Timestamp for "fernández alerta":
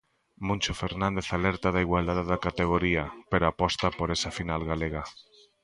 0.81-1.67